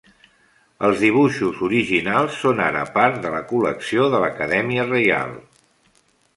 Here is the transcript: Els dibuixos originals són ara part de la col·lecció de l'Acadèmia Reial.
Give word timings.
Els 0.87 1.03
dibuixos 1.03 1.59
originals 1.67 2.39
són 2.45 2.63
ara 2.69 2.83
part 2.97 3.21
de 3.27 3.35
la 3.37 3.45
col·lecció 3.53 4.09
de 4.17 4.25
l'Acadèmia 4.25 4.91
Reial. 4.93 5.41